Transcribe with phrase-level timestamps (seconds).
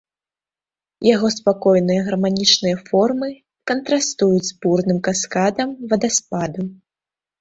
[1.15, 3.29] Яго спакойныя гарманічныя формы
[3.73, 6.61] кантрастуюць з бурным каскадам вадаспаду.